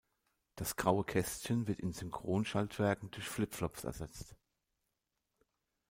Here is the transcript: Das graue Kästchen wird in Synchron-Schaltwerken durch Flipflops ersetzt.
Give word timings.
Das 0.55 0.77
graue 0.77 1.03
Kästchen 1.03 1.67
wird 1.67 1.79
in 1.79 1.91
Synchron-Schaltwerken 1.93 3.11
durch 3.11 3.27
Flipflops 3.29 3.83
ersetzt. 3.83 4.35